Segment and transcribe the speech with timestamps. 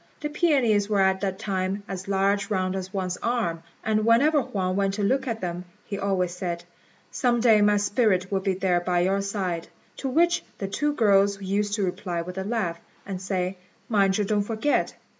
[0.19, 4.75] The peonies were at that time as large round as one's arm; and whenever Huang
[4.75, 6.63] went to look at them, he always said,
[7.11, 9.67] "Some day my spirit will be there by your side;"
[9.97, 13.57] to which the two girls used to reply with a laugh, and say,
[13.89, 14.95] "Mind you don't forget."